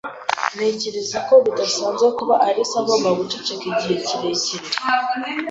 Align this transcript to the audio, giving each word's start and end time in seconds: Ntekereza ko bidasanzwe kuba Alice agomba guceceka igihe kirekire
Ntekereza 0.55 1.17
ko 1.27 1.33
bidasanzwe 1.45 2.07
kuba 2.17 2.35
Alice 2.47 2.75
agomba 2.81 3.09
guceceka 3.19 3.63
igihe 3.71 3.95
kirekire 4.07 4.67